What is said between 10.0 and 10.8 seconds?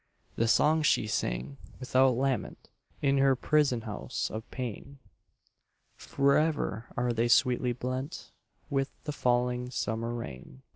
rain.